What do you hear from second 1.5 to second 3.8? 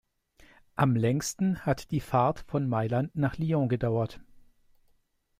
hat die Fahrt von Mailand nach Lyon